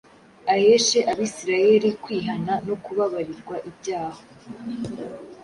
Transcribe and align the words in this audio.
aheshe 0.53 0.99
Abisirayeri 1.11 1.89
kwihana 2.03 2.53
no 2.67 2.75
kubabarirwa 2.83 3.55
ibyaha. 3.69 4.21